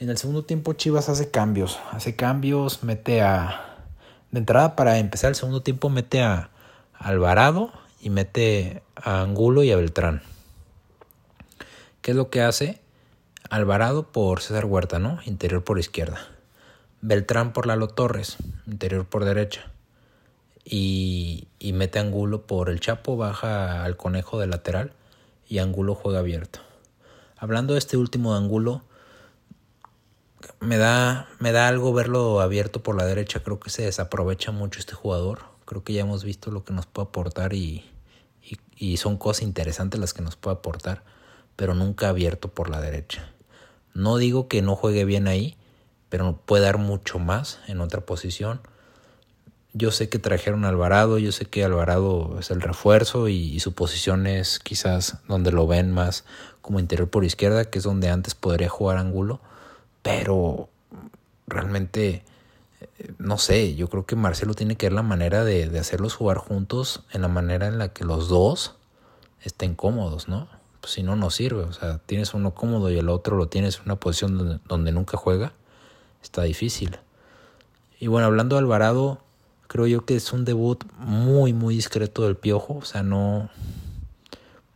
[0.00, 3.84] En el segundo tiempo Chivas hace cambios, hace cambios, mete a...
[4.30, 6.50] De entrada para empezar el segundo tiempo mete a
[6.92, 10.22] Alvarado y mete a Angulo y a Beltrán.
[12.00, 12.80] ¿Qué es lo que hace?
[13.50, 15.18] Alvarado por César Huerta, ¿no?
[15.24, 16.20] Interior por izquierda.
[17.00, 18.36] Beltrán por Lalo Torres,
[18.68, 19.72] interior por derecha.
[20.64, 24.92] Y, y mete Angulo por el Chapo, baja al conejo de lateral
[25.48, 26.60] y Angulo juega abierto.
[27.36, 28.82] Hablando de este último de Angulo,
[30.60, 33.42] me da, me da algo verlo abierto por la derecha.
[33.42, 35.40] Creo que se desaprovecha mucho este jugador.
[35.64, 37.84] Creo que ya hemos visto lo que nos puede aportar y,
[38.76, 41.02] y, son cosas interesantes las que nos puede aportar,
[41.56, 43.30] pero nunca abierto por la derecha.
[43.94, 45.56] No digo que no juegue bien ahí,
[46.08, 48.60] pero puede dar mucho más en otra posición.
[49.74, 53.74] Yo sé que trajeron a Alvarado, yo sé que Alvarado es el refuerzo y, su
[53.74, 56.24] posición es quizás donde lo ven más
[56.62, 59.40] como interior por izquierda, que es donde antes podría jugar Angulo,
[60.08, 60.70] pero
[61.46, 62.24] realmente
[62.80, 66.14] eh, no sé, yo creo que Marcelo tiene que ver la manera de, de, hacerlos
[66.14, 68.76] jugar juntos en la manera en la que los dos
[69.42, 70.48] estén cómodos, ¿no?
[70.80, 71.64] Pues si no, no sirve.
[71.64, 74.92] O sea, tienes uno cómodo y el otro lo tienes en una posición donde, donde
[74.92, 75.52] nunca juega,
[76.22, 76.98] está difícil.
[78.00, 79.18] Y bueno, hablando de Alvarado,
[79.66, 82.76] creo yo que es un debut muy, muy discreto del Piojo.
[82.76, 83.50] O sea, no,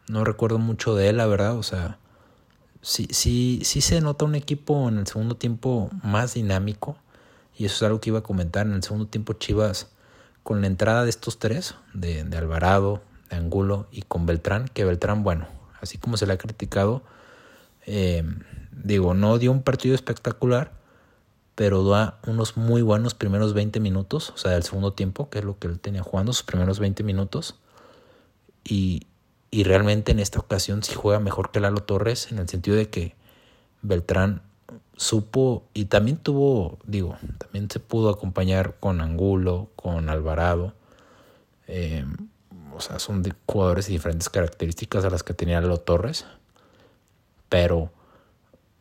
[0.09, 1.57] no recuerdo mucho de él, la verdad.
[1.57, 1.99] O sea,
[2.83, 6.97] sí, sí, sí se nota un equipo en el segundo tiempo más dinámico
[7.57, 9.89] y eso es algo que iba a comentar en el segundo tiempo Chivas
[10.43, 14.85] con la entrada de estos tres, de, de Alvarado, de Angulo y con Beltrán, que
[14.85, 15.47] Beltrán, bueno,
[15.81, 17.03] así como se le ha criticado,
[17.87, 18.25] eh,
[18.73, 20.73] digo, no dio un partido espectacular,
[21.55, 25.45] pero da unos muy buenos primeros 20 minutos, o sea, del segundo tiempo, que es
[25.45, 27.57] lo que él tenía jugando, sus primeros 20 minutos.
[28.65, 29.07] Y,
[29.55, 32.89] y realmente en esta ocasión sí juega mejor que Lalo Torres, en el sentido de
[32.89, 33.15] que
[33.83, 34.41] Beltrán
[34.97, 40.73] supo y también tuvo, digo, también se pudo acompañar con Angulo, con Alvarado.
[41.69, 42.07] Eh,
[42.75, 46.25] o sea, son jugadores de diferentes características a las que tenía Lalo Torres.
[47.51, 47.91] Pero,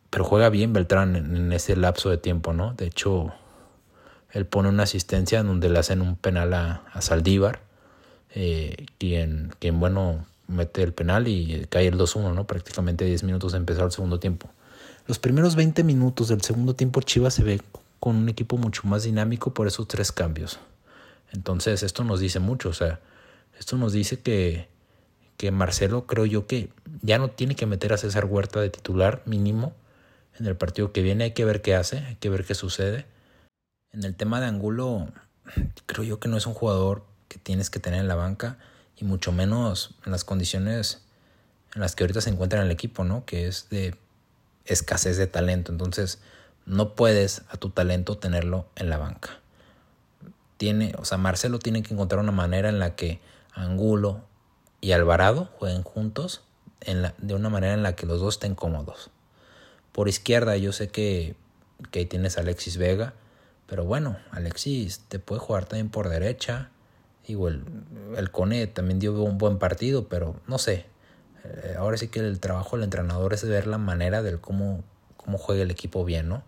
[0.10, 2.75] pero juega bien Beltrán en, ese lapso de tiempo, ¿no?
[2.75, 3.34] De hecho,
[4.31, 7.60] él pone una asistencia en donde le hacen un penal a, Saldívar.
[8.34, 12.45] Eh, quien, quien, bueno, mete el penal y cae el 2-1, ¿no?
[12.45, 14.49] Prácticamente 10 minutos de empezar el segundo tiempo.
[15.07, 17.61] Los primeros 20 minutos del segundo tiempo Chivas se ve
[17.99, 20.59] con un equipo mucho más dinámico por esos tres cambios.
[21.31, 22.99] Entonces esto nos dice mucho, o sea,
[23.57, 24.67] esto nos dice que,
[25.37, 26.69] que Marcelo creo yo que
[27.01, 29.73] ya no tiene que meter a César Huerta de titular mínimo
[30.39, 33.05] en el partido que viene, hay que ver qué hace, hay que ver qué sucede.
[33.91, 35.07] En el tema de Angulo,
[35.85, 38.57] creo yo que no es un jugador que tienes que tener en la banca
[39.01, 41.01] y mucho menos en las condiciones
[41.73, 43.25] en las que ahorita se encuentra en el equipo, ¿no?
[43.25, 43.95] Que es de
[44.65, 45.71] escasez de talento.
[45.71, 46.19] Entonces,
[46.65, 49.39] no puedes a tu talento tenerlo en la banca.
[50.57, 53.19] Tiene, o sea, Marcelo tiene que encontrar una manera en la que
[53.53, 54.21] Angulo
[54.79, 56.43] y Alvarado jueguen juntos
[56.81, 59.09] en la, de una manera en la que los dos estén cómodos.
[59.91, 61.35] Por izquierda yo sé que,
[61.89, 63.13] que ahí tienes a Alexis Vega,
[63.67, 66.69] pero bueno, Alexis te puede jugar también por derecha.
[67.33, 67.63] El,
[68.17, 70.85] el Cone también dio un buen partido, pero no sé,
[71.43, 74.83] eh, ahora sí que el trabajo del entrenador es ver la manera del cómo,
[75.17, 76.43] cómo juega el equipo bien, ¿no?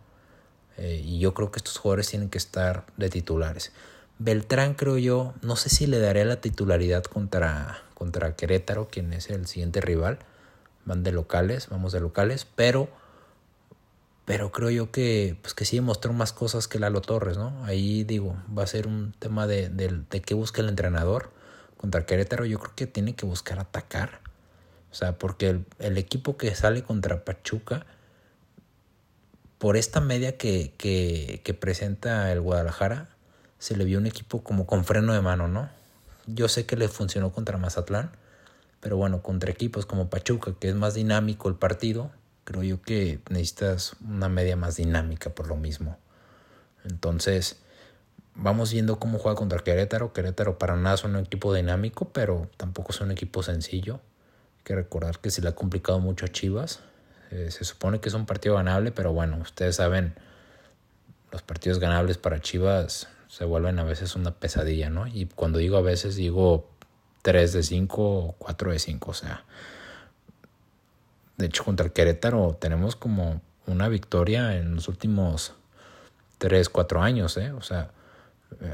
[0.78, 3.72] Eh, y yo creo que estos jugadores tienen que estar de titulares.
[4.20, 9.30] Beltrán, creo yo, no sé si le daré la titularidad contra, contra Querétaro, quien es
[9.30, 10.20] el siguiente rival.
[10.86, 12.90] Van de locales, vamos de locales, pero,
[14.26, 17.64] pero creo yo que, pues que sí demostró más cosas que Lalo Torres, ¿no?
[17.66, 21.32] Ahí digo, va a ser un tema de, de, de qué busca el entrenador.
[21.78, 24.24] Contra Querétaro yo creo que tiene que buscar atacar
[24.94, 27.88] o sea, porque el, equipo que sale contra Pachuca,
[29.58, 33.10] por esta media que, que, que, presenta el Guadalajara,
[33.58, 35.68] se le vio un equipo como con freno de mano, ¿no?
[36.28, 38.12] Yo sé que le funcionó contra Mazatlán,
[38.82, 42.12] pero bueno, contra equipos como Pachuca, que es más dinámico el partido,
[42.44, 45.98] creo yo que necesitas una media más dinámica por lo mismo.
[46.86, 47.58] Entonces,
[48.36, 50.14] vamos viendo cómo juega contra Querétaro.
[50.14, 54.00] Querétaro para nada es un equipo dinámico, pero tampoco es un equipo sencillo
[54.64, 56.80] que recordar que se le ha complicado mucho a Chivas.
[57.32, 60.16] Eh, se supone que es un partido ganable, pero bueno, ustedes saben,
[61.32, 65.08] los partidos ganables para Chivas se vuelven a veces una pesadilla, ¿no?
[65.08, 66.70] Y cuando digo a veces digo
[67.24, 69.44] 3 de 5 o 4 de 5, o sea.
[71.38, 75.54] De hecho, contra el Querétaro tenemos como una victoria en los últimos
[76.38, 77.52] 3, 4 años, ¿eh?
[77.52, 77.92] O sea,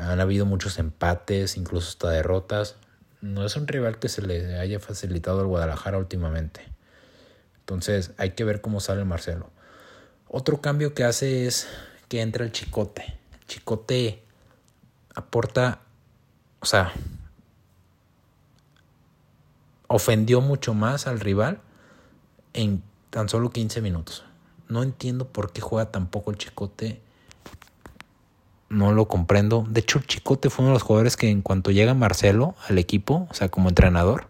[0.02, 2.76] han habido muchos empates, incluso hasta derrotas
[3.22, 6.62] no es un rival que se le haya facilitado al Guadalajara últimamente.
[7.60, 9.50] Entonces hay que ver cómo sale Marcelo.
[10.28, 11.68] Otro cambio que hace es
[12.08, 13.20] que entra el chicote.
[13.34, 14.24] El chicote
[15.16, 15.82] aporta,
[16.62, 16.94] o sea,
[19.88, 21.62] ofendió mucho más al rival
[22.54, 24.24] en tan solo 15 minutos.
[24.68, 27.02] No entiendo por qué juega tan poco el chicote.
[28.70, 29.66] No lo comprendo.
[29.68, 32.78] De hecho, el Chicote fue uno de los jugadores que en cuanto llega Marcelo al
[32.78, 34.28] equipo, o sea, como entrenador,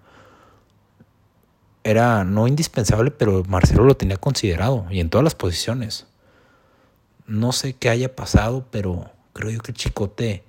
[1.84, 6.08] era no indispensable, pero Marcelo lo tenía considerado y en todas las posiciones.
[7.28, 10.44] No sé qué haya pasado, pero creo yo que el Chicote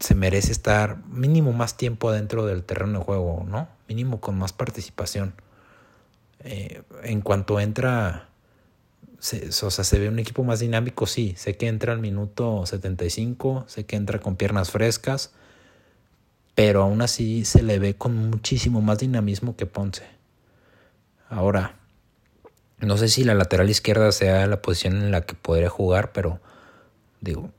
[0.00, 3.68] se merece estar mínimo más tiempo adentro del terreno de juego, ¿no?
[3.88, 5.34] Mínimo con más participación.
[6.44, 8.28] Eh, en cuanto entra,
[9.18, 11.34] se, o sea, se ve un equipo más dinámico, sí.
[11.36, 15.32] Sé que entra al minuto 75, sé que entra con piernas frescas,
[16.54, 20.04] pero aún así se le ve con muchísimo más dinamismo que Ponce.
[21.28, 21.76] Ahora,
[22.80, 26.40] no sé si la lateral izquierda sea la posición en la que podría jugar, pero
[27.20, 27.50] digo,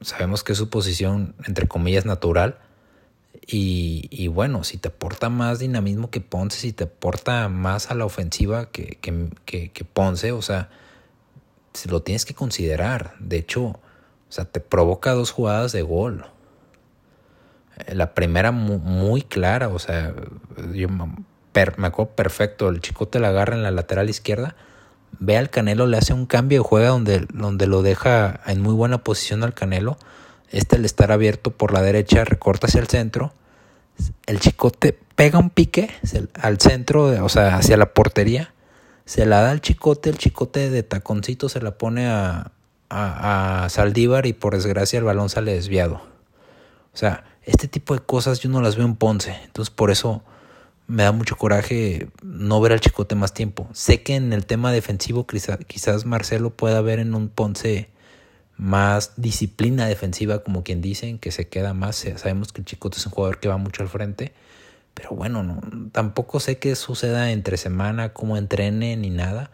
[0.00, 2.58] sabemos que es su posición, entre comillas, natural.
[3.48, 8.04] Y, bueno, si te aporta más dinamismo que Ponce, si te aporta más a la
[8.04, 10.68] ofensiva que, que, que Ponce, o sea,
[11.76, 13.14] si lo tienes que considerar.
[13.20, 13.62] De hecho,
[14.28, 16.26] o sea, te provoca dos jugadas de gol.
[17.92, 20.14] La primera muy, clara, o sea,
[20.72, 24.56] yo me acuerdo perfecto, el chicote la agarra en la lateral izquierda,
[25.18, 28.72] ve al Canelo, le hace un cambio de juega donde, donde lo deja en muy
[28.72, 29.98] buena posición al Canelo,
[30.56, 33.32] este al estar abierto por la derecha recorta hacia el centro,
[34.26, 35.90] el chicote pega un pique
[36.34, 38.52] al centro, o sea, hacia la portería,
[39.04, 42.50] se la da al chicote, el chicote de taconcito se la pone a,
[42.88, 46.02] a, a Saldívar y por desgracia el balón sale desviado.
[46.92, 49.36] O sea, este tipo de cosas yo no las veo en Ponce.
[49.44, 50.22] Entonces por eso
[50.88, 53.68] me da mucho coraje no ver al Chicote más tiempo.
[53.72, 57.88] Sé que en el tema defensivo quizás Marcelo pueda ver en un Ponce
[58.56, 61.96] más disciplina defensiva, como quien dicen, que se queda más.
[62.16, 64.32] Sabemos que el Chicote es un jugador que va mucho al frente.
[64.94, 65.60] Pero bueno, no,
[65.92, 69.50] tampoco sé qué suceda entre semana, cómo entrene ni nada.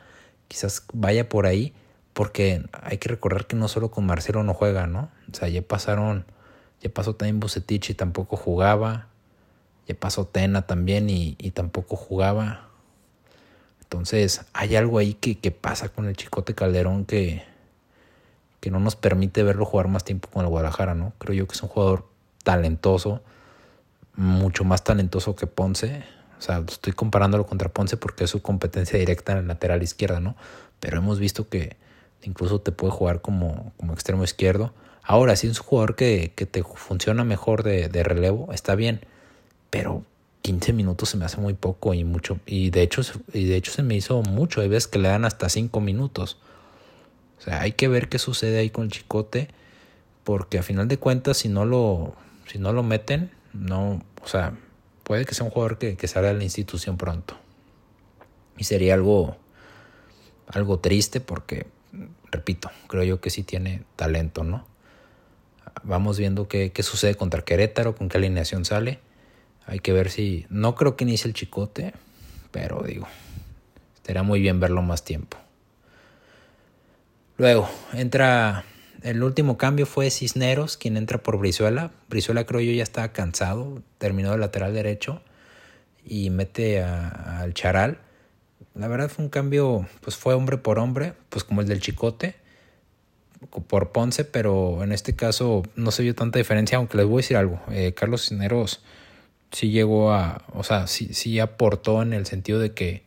[0.49, 1.73] Quizás vaya por ahí,
[2.13, 5.11] porque hay que recordar que no solo con Marcelo no juega, ¿no?
[5.31, 6.27] O sea, ya pasaron
[6.83, 9.07] ya pasó también Bucetich y tampoco jugaba.
[9.87, 12.69] Ya pasó Tena también y, tampoco jugaba.
[13.83, 17.45] Entonces, hay algo ahí que, pasa con el Chicote Calderón que,
[18.63, 21.13] que no nos permite verlo jugar más tiempo con el Guadalajara, ¿no?
[21.19, 22.07] Creo yo que es un jugador
[22.45, 23.21] talentoso,
[24.15, 26.05] mucho más talentoso que Ponce.
[26.39, 30.21] O sea, estoy comparándolo contra Ponce porque es su competencia directa en el lateral izquierda,
[30.21, 30.37] ¿no?
[30.79, 31.77] Pero hemos visto que
[32.23, 34.73] incluso te puede jugar como, como extremo izquierdo.
[35.03, 39.01] Ahora, si es un jugador que, te funciona mejor de, relevo, está bien.
[39.71, 40.05] Pero
[40.43, 42.39] 15 minutos se me hace muy poco y mucho.
[42.47, 44.61] Y de hecho, y de hecho se me hizo mucho.
[44.61, 46.39] Hay veces que le dan hasta 5 minutos.
[47.43, 49.49] O sea, hay que ver qué sucede ahí con el chicote.
[50.23, 52.15] Porque a final de cuentas, si no lo,
[52.47, 54.01] si no lo meten, no.
[54.23, 54.57] O sea,
[55.03, 57.37] puede que sea un jugador que, que salga de la institución pronto.
[58.57, 59.37] Y sería algo,
[60.47, 61.67] algo triste porque,
[62.31, 64.65] repito, creo yo que sí tiene talento, ¿no?
[65.83, 69.01] Vamos viendo qué, qué sucede contra Querétaro, con qué alineación sale.
[69.67, 70.47] Hay que ver si...
[70.51, 71.95] No creo que inicie el chicote,
[72.53, 73.09] pero digo,
[73.97, 75.42] estaría muy bien verlo más tiempo.
[77.43, 78.65] Luego, entra...
[79.03, 81.91] El último cambio fue Cisneros, quien entra por Brizuela.
[82.09, 85.23] Brizuela creo yo ya estaba cansado, terminó el lateral derecho
[86.07, 87.99] y mete al Charal.
[88.77, 92.37] La verdad fue un cambio, pues fue hombre por hombre, pues como el del Chicote
[93.67, 97.23] por Ponce, pero en este caso no se vio tanta diferencia, aunque les voy a
[97.23, 97.61] decir algo.
[97.73, 98.85] Eh, Carlos Cisneros
[99.51, 103.03] sí llegó a, o sea, sí, sí aportó en el sentido de que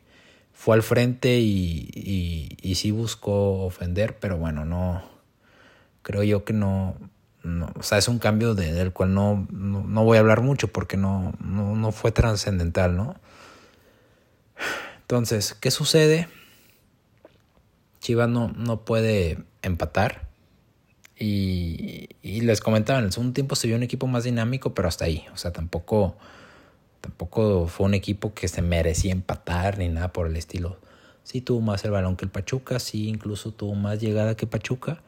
[0.65, 5.03] fue al frente y, y, y sí buscó ofender, pero bueno, no,
[6.01, 6.95] creo yo que no,
[7.43, 10.69] no o sea, es un cambio de, del cual no, no, voy a hablar mucho
[10.69, 13.13] porque no, no, no fue trascendental, ¿no?
[15.01, 16.29] Entonces, ¿qué sucede?
[17.99, 20.27] Chivas no, no puede empatar.
[21.19, 25.05] Y, les comentaba, en el segundo tiempo se vio un equipo más dinámico, pero hasta
[25.05, 25.27] ahí.
[25.31, 26.17] O sea, tampoco,
[27.05, 30.77] tampoco fue un equipo que se merecía empatar ni nada por el estilo.
[31.23, 35.03] Sí tuvo más el balón que el Pachuca, sí incluso tuvo más llegada que Pachuca,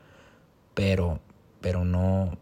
[0.76, 1.20] pero,
[1.60, 2.38] pero no,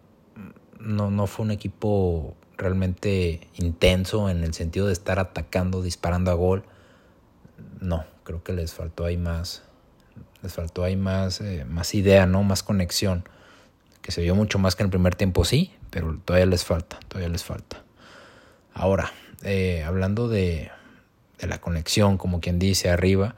[0.82, 6.34] no, no fue un equipo realmente intenso en el sentido de estar atacando, disparando a
[6.34, 6.66] gol.
[7.80, 9.64] No, creo que les faltó ahí más,
[10.44, 12.44] les faltó ahí más, eh, más idea, ¿no?
[12.44, 13.24] Más conexión.
[14.02, 17.00] Que se vio mucho más que en el primer tiempo, sí, pero todavía les falta,
[17.08, 17.85] todavía les falta.
[18.76, 20.70] Ahora, eh, hablando de,
[21.40, 23.36] la conexión, como quien dice arriba,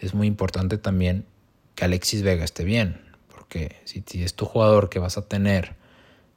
[0.00, 1.26] es muy importante también
[1.74, 5.74] que Alexis Vega esté bien, porque si, es tu jugador que vas a tener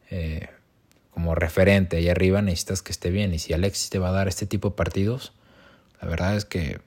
[0.09, 0.49] eh,
[1.11, 3.33] como referente ahí arriba, necesitas que esté bien.
[3.33, 5.31] Y si Alexis te va a dar este tipo de partidos,
[6.01, 6.81] la verdad es que,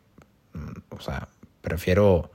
[0.53, 1.29] mm, o sea,
[1.62, 2.31] prefiero,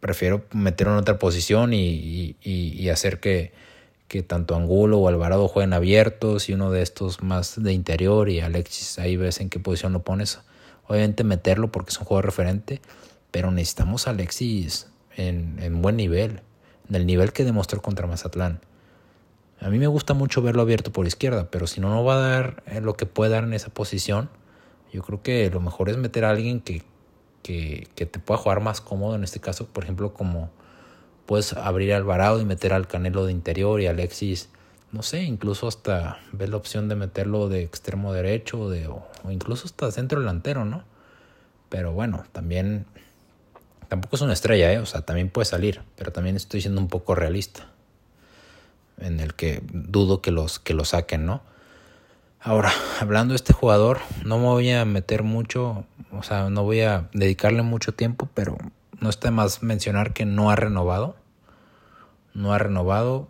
[0.00, 3.52] prefiero meterlo en otra posición y, hacer que,
[4.10, 8.40] que, tanto Angulo o Alvarado jueguen abiertos y uno de estos más de interior y
[8.40, 10.40] Alexis ahí ves en qué posición lo pones.
[10.88, 12.82] Obviamente meterlo porque es un juego referente,
[13.30, 16.40] pero necesitamos a Alexis en, en buen nivel,
[16.88, 18.60] en el nivel que demostró contra Mazatlán.
[19.60, 22.18] A mí me gusta mucho verlo abierto por izquierda, pero si no, no va a
[22.18, 24.28] dar eh, lo que puede dar en esa posición.
[24.92, 26.82] Yo creo que lo mejor es meter a alguien que,
[27.44, 29.14] que, que te pueda jugar más cómodo.
[29.14, 30.50] En este caso, por ejemplo, como
[31.30, 34.48] puedes abrir a Alvarado y meter al Canelo de interior y Alexis,
[34.90, 39.30] no sé, incluso hasta ver la opción de meterlo de extremo derecho de, o, o
[39.30, 40.82] incluso hasta centro delantero, ¿no?
[41.68, 42.84] Pero bueno, también
[43.86, 44.80] tampoco es una estrella, ¿eh?
[44.80, 47.68] O sea, también puede salir, pero también estoy siendo un poco realista
[48.98, 51.42] en el que dudo que los, que lo saquen, ¿no?
[52.40, 56.80] Ahora, hablando de este jugador, no me voy a meter mucho, o sea, no voy
[56.80, 58.58] a dedicarle mucho tiempo, pero
[58.98, 61.19] no está más mencionar que no ha renovado.
[62.34, 63.28] No ha renovado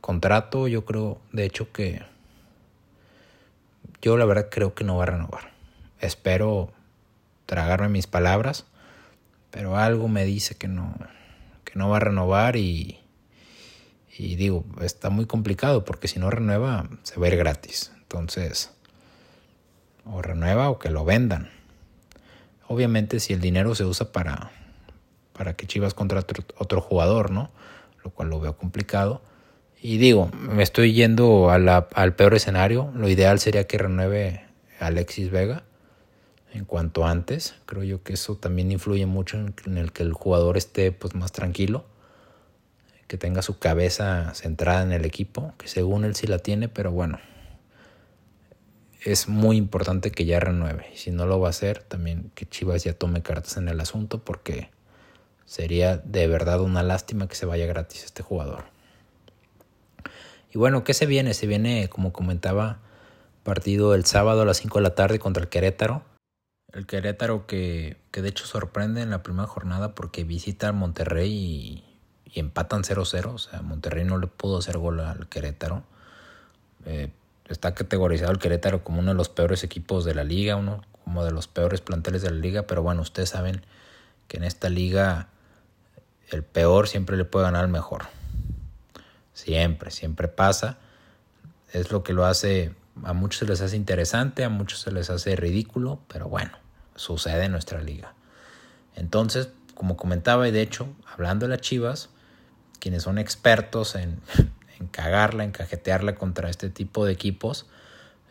[0.00, 2.02] contrato, yo creo, de hecho que
[4.00, 5.52] yo la verdad creo que no va a renovar.
[6.00, 6.72] Espero
[7.46, 8.64] tragarme mis palabras,
[9.50, 10.94] pero algo me dice que no
[11.64, 13.00] que no va a renovar y
[14.16, 17.92] y digo, está muy complicado porque si no renueva, se va a ir gratis.
[17.98, 18.72] Entonces,
[20.04, 21.50] o renueva o que lo vendan.
[22.66, 24.50] Obviamente si el dinero se usa para,
[25.34, 27.50] para que Chivas contrate otro jugador, ¿no?
[28.08, 29.20] Lo cual lo veo complicado.
[29.82, 32.90] Y digo, me estoy yendo al peor escenario.
[32.94, 34.46] Lo ideal sería que renueve
[34.80, 35.64] Alexis Vega
[36.54, 37.54] en cuanto antes.
[37.66, 41.32] Creo yo que eso también influye mucho en, el que el jugador esté pues, más
[41.32, 41.84] tranquilo
[43.08, 46.92] que tenga su cabeza centrada en el equipo, que según él sí la tiene, pero
[46.92, 47.18] bueno,
[49.04, 50.86] es muy importante que ya renueve.
[50.94, 54.24] Si no lo va a hacer, también que Chivas ya tome cartas en el asunto,
[54.24, 54.70] porque
[55.48, 58.66] sería de verdad una lástima que se vaya gratis este jugador.
[60.54, 61.34] Y bueno, ¿qué se viene?
[61.34, 62.78] Se viene, como comentaba,
[63.42, 66.02] partido el sábado a las 5 de la tarde contra el Querétaro.
[66.72, 71.32] El Querétaro que, que de hecho sorprende en la primera jornada porque visita al Monterrey
[71.32, 71.84] y
[72.32, 73.26] y empatan 0-0.
[73.26, 75.82] O sea, Monterrey no le pudo hacer gol al Querétaro.
[76.84, 77.10] Eh,
[77.48, 81.24] está categorizado el Querétaro como uno de los peores equipos de la liga, uno como
[81.24, 83.62] de los peores planteles de la liga, pero bueno, ustedes saben
[84.26, 85.28] que en esta liga
[86.30, 88.06] el peor siempre le puede ganar al mejor.
[89.32, 90.78] Siempre, siempre pasa.
[91.72, 95.10] Es lo que lo hace, a muchos se les hace interesante, a muchos se les
[95.10, 96.52] hace ridículo, pero bueno,
[96.94, 98.14] sucede en nuestra liga.
[98.96, 102.10] Entonces, como comentaba, y de hecho, hablando de las Chivas,
[102.80, 104.20] quienes son expertos en,
[104.90, 107.66] cagarla, en cajetearla contra este tipo de equipos,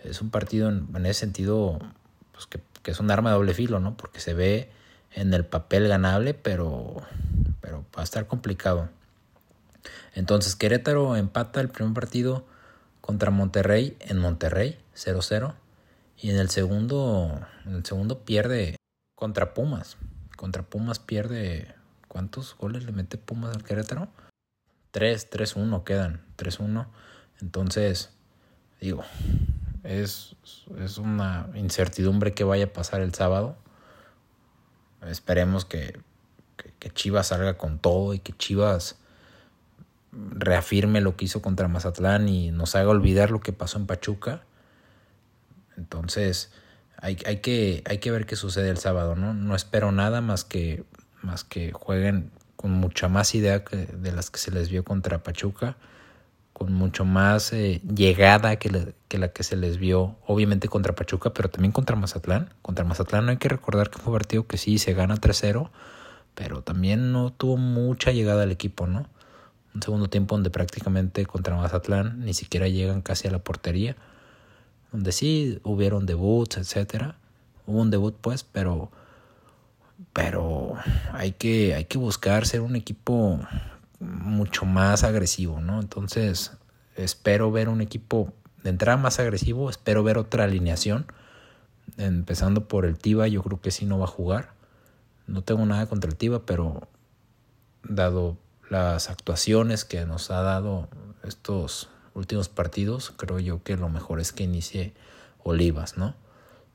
[0.03, 1.79] es un partido en, ese sentido
[2.31, 3.97] pues que, es un arma de doble filo, ¿no?
[3.97, 4.71] Porque se ve
[5.11, 7.01] en el papel ganable, pero,
[7.61, 8.89] pero va a estar complicado.
[10.13, 12.45] Entonces Querétaro empata el primer partido
[13.01, 15.53] contra Monterrey en Monterrey, 0-0.
[16.19, 18.75] Y en el segundo, en el segundo pierde
[19.15, 19.97] contra Pumas.
[20.35, 21.73] Contra Pumas pierde.
[22.07, 24.07] ¿Cuántos goles le mete Pumas al Querétaro?
[24.91, 26.87] 3, 3-1 quedan, 3-1.
[27.41, 28.09] Entonces,
[28.81, 29.03] digo,
[29.83, 30.35] es,
[30.79, 33.55] es una incertidumbre que vaya a pasar el sábado.
[35.09, 35.99] Esperemos que,
[36.79, 38.97] que, Chivas salga con todo y que Chivas
[40.11, 44.43] reafirme lo que hizo contra Mazatlán y nos haga olvidar lo que pasó en Pachuca.
[45.77, 46.51] Entonces,
[46.97, 49.33] hay, hay, que, hay que ver qué sucede el sábado, ¿no?
[49.33, 50.83] No espero nada más que,
[51.21, 55.23] más que jueguen con mucha más idea que de las que se les vio contra
[55.23, 55.77] Pachuca,
[56.57, 61.51] con mucho más eh, llegada que, la que se les vio, obviamente contra Pachuca, pero
[61.51, 62.49] también contra Mazatlán.
[62.63, 65.69] Contra Mazatlán no hay que recordar que fue un partido que sí se gana 3-0,
[66.33, 69.07] pero también no tuvo mucha llegada al equipo, ¿no?
[69.75, 73.95] Un segundo tiempo donde prácticamente contra Mazatlán ni siquiera llegan casi a la portería,
[74.91, 77.17] donde sí hubieron debuts, etcétera.
[77.67, 78.89] Hubo un debut pues, pero
[80.11, 80.73] pero
[81.13, 83.39] hay que, hay que buscar ser un equipo
[83.99, 85.79] mucho más agresivo, ¿no?
[85.79, 86.51] Entonces,
[86.95, 88.33] espero ver un equipo
[88.63, 91.05] de entrada más agresivo, espero ver otra alineación,
[91.97, 94.51] empezando por el Tiva, yo creo que sí no va a jugar.
[95.25, 96.87] No tengo nada contra el Tiva, pero
[97.83, 98.37] dado
[98.69, 100.89] las actuaciones que nos ha dado
[101.23, 104.93] estos últimos partidos, creo yo que lo mejor es que inicie
[105.43, 106.15] Olivas, ¿no?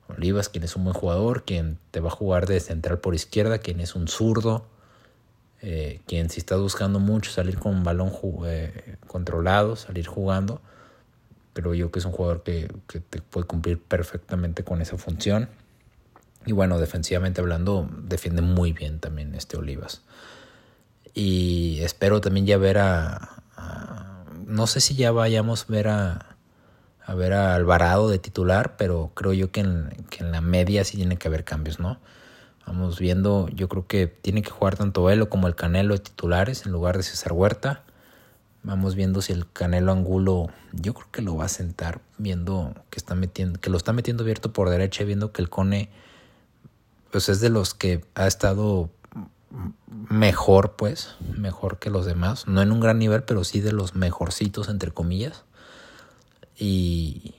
[0.07, 3.59] Olivas, quien es un buen jugador, quien te va a jugar de central por izquierda,
[3.59, 4.65] quien es un zurdo,
[5.65, 8.11] Eh, quien si está buscando mucho salir con un balón
[8.45, 10.61] eh, controlado, salir jugando,
[11.53, 15.47] creo yo que es un jugador que, que te puede cumplir perfectamente con esa función.
[16.45, 20.01] Y bueno, defensivamente hablando, defiende muy bien también este Olivas.
[21.13, 23.43] Y espero también ya ver a,
[24.45, 26.35] no sé si ya vayamos a ver a,
[27.05, 30.83] a ver a Alvarado de titular, pero creo yo que en, que en la media
[30.83, 31.99] sí tiene que haber cambios, ¿no?
[32.65, 36.65] Vamos viendo, yo creo que tiene que jugar tanto él como el Canelo de titulares
[36.65, 37.83] en lugar de César Huerta.
[38.63, 42.97] Vamos viendo si el Canelo Angulo, yo creo que lo va a sentar, viendo que
[42.97, 45.89] está metiendo, que lo está metiendo abierto por derecha, viendo que el Cone,
[47.11, 48.89] pues es de los que ha estado
[50.09, 52.47] mejor, pues, mejor que los demás.
[52.47, 55.43] No en un gran nivel, pero sí de los mejorcitos, entre comillas.
[56.57, 57.35] Y,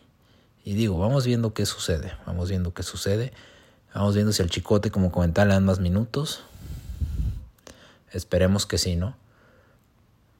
[0.64, 3.32] y digo, vamos viendo qué sucede, vamos viendo qué sucede.
[3.94, 6.42] Vamos viendo si al chicote, como comentaba, le dan más minutos.
[8.10, 9.16] Esperemos que sí, ¿no?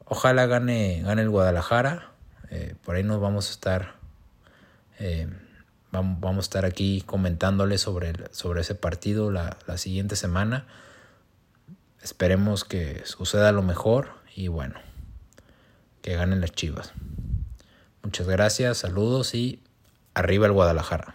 [0.05, 2.11] Ojalá gane, gane el Guadalajara.
[2.51, 3.95] Eh, por ahí nos vamos a estar.
[4.99, 5.29] Eh,
[5.93, 10.67] vamos, vamos, a estar aquí comentándole sobre, sobre ese partido la, la siguiente semana.
[12.03, 14.81] Esperemos que suceda lo mejor y bueno,
[16.03, 16.93] que ganen las chivas.
[18.03, 19.63] Muchas gracias, saludos y
[20.13, 21.15] arriba el Guadalajara.